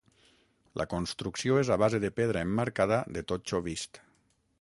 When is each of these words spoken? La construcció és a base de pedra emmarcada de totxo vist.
La 0.81 0.85
construcció 0.93 1.59
és 1.63 1.69
a 1.75 1.77
base 1.83 1.99
de 2.05 2.11
pedra 2.21 2.41
emmarcada 2.47 2.99
de 3.19 3.23
totxo 3.33 3.61
vist. 3.69 4.01